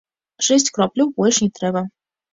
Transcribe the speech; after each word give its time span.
Шэсць 0.47 0.71
кропляў, 0.77 1.13
больш 1.19 1.41
не 1.45 1.49
трэба. 1.59 1.89